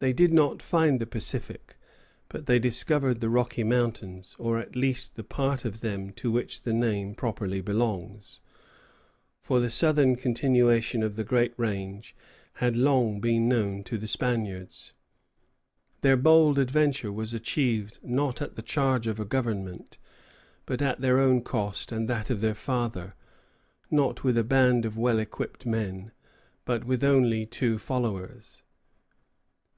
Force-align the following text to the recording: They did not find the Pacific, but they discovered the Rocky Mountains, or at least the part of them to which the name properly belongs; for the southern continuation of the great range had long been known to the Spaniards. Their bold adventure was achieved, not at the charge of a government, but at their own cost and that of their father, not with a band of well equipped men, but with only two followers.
They 0.00 0.12
did 0.12 0.32
not 0.32 0.62
find 0.62 1.00
the 1.00 1.08
Pacific, 1.08 1.76
but 2.28 2.46
they 2.46 2.60
discovered 2.60 3.18
the 3.20 3.28
Rocky 3.28 3.64
Mountains, 3.64 4.36
or 4.38 4.60
at 4.60 4.76
least 4.76 5.16
the 5.16 5.24
part 5.24 5.64
of 5.64 5.80
them 5.80 6.10
to 6.12 6.30
which 6.30 6.62
the 6.62 6.72
name 6.72 7.16
properly 7.16 7.60
belongs; 7.60 8.40
for 9.42 9.58
the 9.58 9.68
southern 9.70 10.14
continuation 10.14 11.02
of 11.02 11.16
the 11.16 11.24
great 11.24 11.52
range 11.56 12.14
had 12.62 12.76
long 12.76 13.20
been 13.20 13.48
known 13.48 13.82
to 13.82 13.98
the 13.98 14.06
Spaniards. 14.06 14.92
Their 16.02 16.16
bold 16.16 16.60
adventure 16.60 17.10
was 17.10 17.34
achieved, 17.34 17.98
not 18.00 18.40
at 18.40 18.54
the 18.54 18.62
charge 18.62 19.08
of 19.08 19.18
a 19.18 19.24
government, 19.24 19.98
but 20.64 20.80
at 20.80 21.00
their 21.00 21.18
own 21.18 21.42
cost 21.42 21.90
and 21.90 22.08
that 22.08 22.30
of 22.30 22.40
their 22.40 22.54
father, 22.54 23.16
not 23.90 24.22
with 24.22 24.38
a 24.38 24.44
band 24.44 24.84
of 24.84 24.96
well 24.96 25.18
equipped 25.18 25.66
men, 25.66 26.12
but 26.64 26.84
with 26.84 27.02
only 27.02 27.44
two 27.44 27.78
followers. 27.78 28.62